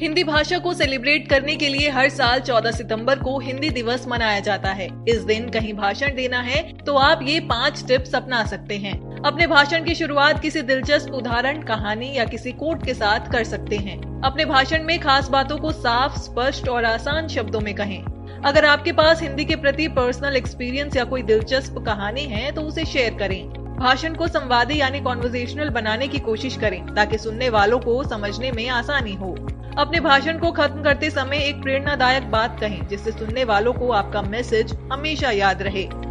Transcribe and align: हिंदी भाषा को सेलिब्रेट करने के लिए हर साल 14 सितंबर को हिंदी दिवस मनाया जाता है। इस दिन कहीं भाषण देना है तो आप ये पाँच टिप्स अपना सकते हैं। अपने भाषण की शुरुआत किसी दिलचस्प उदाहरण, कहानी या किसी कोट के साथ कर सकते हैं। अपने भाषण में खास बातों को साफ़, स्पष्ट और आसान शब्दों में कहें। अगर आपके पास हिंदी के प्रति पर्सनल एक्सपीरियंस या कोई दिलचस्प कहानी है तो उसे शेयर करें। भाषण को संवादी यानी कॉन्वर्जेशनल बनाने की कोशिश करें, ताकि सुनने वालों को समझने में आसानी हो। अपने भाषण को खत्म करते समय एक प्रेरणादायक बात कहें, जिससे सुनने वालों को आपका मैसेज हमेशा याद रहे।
हिंदी 0.00 0.22
भाषा 0.24 0.58
को 0.58 0.72
सेलिब्रेट 0.74 1.28
करने 1.28 1.54
के 1.56 1.68
लिए 1.68 1.88
हर 1.90 2.08
साल 2.08 2.40
14 2.40 2.70
सितंबर 2.70 3.18
को 3.18 3.38
हिंदी 3.38 3.70
दिवस 3.70 4.06
मनाया 4.08 4.38
जाता 4.40 4.68
है। 4.68 4.88
इस 5.08 5.18
दिन 5.20 5.48
कहीं 5.48 5.72
भाषण 5.74 6.14
देना 6.14 6.40
है 6.40 6.62
तो 6.76 6.94
आप 6.96 7.20
ये 7.22 7.40
पाँच 7.40 7.84
टिप्स 7.88 8.14
अपना 8.14 8.44
सकते 8.44 8.76
हैं। 8.76 8.92
अपने 9.22 9.46
भाषण 9.46 9.84
की 9.84 9.94
शुरुआत 9.94 10.40
किसी 10.40 10.62
दिलचस्प 10.62 11.10
उदाहरण, 11.10 11.62
कहानी 11.62 12.12
या 12.16 12.24
किसी 12.24 12.52
कोट 12.52 12.86
के 12.86 12.94
साथ 12.94 13.30
कर 13.32 13.44
सकते 13.44 13.76
हैं। 13.76 13.98
अपने 14.22 14.44
भाषण 14.44 14.84
में 14.84 14.98
खास 15.00 15.28
बातों 15.28 15.58
को 15.58 15.72
साफ़, 15.72 16.18
स्पष्ट 16.18 16.68
और 16.68 16.84
आसान 16.84 17.28
शब्दों 17.28 17.60
में 17.60 17.74
कहें। 17.74 18.02
अगर 18.44 18.64
आपके 18.64 18.92
पास 18.92 19.22
हिंदी 19.22 19.44
के 19.44 19.56
प्रति 19.56 19.88
पर्सनल 19.88 20.36
एक्सपीरियंस 20.36 20.96
या 20.96 21.04
कोई 21.04 21.22
दिलचस्प 21.22 21.78
कहानी 21.78 22.24
है 22.24 22.50
तो 22.52 22.62
उसे 22.62 22.84
शेयर 22.86 23.14
करें। 23.14 23.48
भाषण 23.76 24.14
को 24.14 24.28
संवादी 24.28 24.80
यानी 24.80 25.00
कॉन्वर्जेशनल 25.00 25.68
बनाने 25.70 26.08
की 26.08 26.18
कोशिश 26.18 26.56
करें, 26.56 26.84
ताकि 26.86 27.18
सुनने 27.18 27.48
वालों 27.48 27.78
को 27.78 28.02
समझने 28.04 28.52
में 28.52 28.68
आसानी 28.68 29.14
हो। 29.14 29.34
अपने 29.78 30.00
भाषण 30.00 30.38
को 30.38 30.52
खत्म 30.52 30.82
करते 30.82 31.10
समय 31.10 31.36
एक 31.36 31.62
प्रेरणादायक 31.62 32.30
बात 32.30 32.60
कहें, 32.60 32.86
जिससे 32.88 33.12
सुनने 33.12 33.44
वालों 33.44 33.72
को 33.72 33.90
आपका 33.90 34.22
मैसेज 34.22 34.76
हमेशा 34.92 35.30
याद 35.30 35.62
रहे। 35.62 36.09